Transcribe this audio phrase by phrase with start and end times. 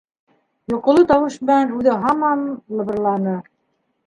[0.71, 2.43] Йоҡоло тауыш менән үҙе һаман
[2.81, 3.37] лыбырланы: